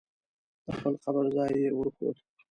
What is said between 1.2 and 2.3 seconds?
ځای یې ور وښود.